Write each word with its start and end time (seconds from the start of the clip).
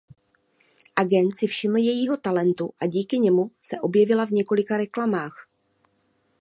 Agent 0.95 1.31
se 1.35 1.47
všiml 1.47 1.77
jejího 1.77 2.17
talentu 2.17 2.71
a 2.79 2.85
díky 2.85 3.19
němu 3.19 3.51
se 3.61 3.79
objevila 3.79 4.25
v 4.25 4.29
několika 4.31 4.77
reklamách. 4.77 5.49